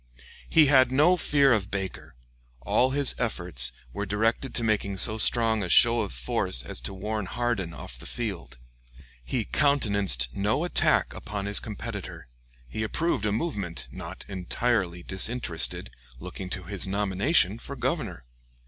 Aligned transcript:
He 0.49 0.65
had 0.65 0.91
no 0.91 1.15
fear 1.15 1.53
of 1.53 1.69
Baker; 1.69 2.15
all 2.61 2.89
his 2.89 3.13
efforts 3.19 3.71
were 3.93 4.03
directed 4.07 4.55
to 4.55 4.63
making 4.63 4.97
so 4.97 5.19
strong 5.19 5.61
a 5.61 5.69
show 5.69 6.01
of 6.01 6.11
force 6.11 6.63
as 6.63 6.81
to 6.81 6.93
warn 6.95 7.27
Hardin 7.27 7.71
off 7.71 7.99
the 7.99 8.07
field. 8.07 8.57
He 9.23 9.45
countenanced 9.45 10.29
no 10.33 10.63
attack 10.63 11.13
upon 11.13 11.45
his 11.45 11.59
competitor; 11.59 12.25
he 12.67 12.81
approved 12.81 13.27
a 13.27 13.31
movement 13.31 13.87
not 13.91 14.25
entirely 14.27 15.03
disinterested 15.03 15.91
looking 16.17 16.49
to 16.49 16.63
his 16.63 16.87
nomination 16.87 17.59
for 17.59 17.75
Grovernor. 17.75 18.23